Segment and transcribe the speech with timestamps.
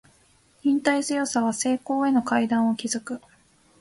[0.63, 3.21] 忍耐強さは成功への階段を築く